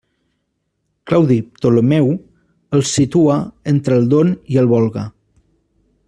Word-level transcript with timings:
Claudi 1.09 1.37
Ptolemeu 1.57 2.09
els 2.77 2.95
situa 3.01 3.37
entre 3.75 3.99
el 4.01 4.09
Don 4.15 4.35
i 4.55 4.59
el 4.63 4.71
Volga. 4.77 5.05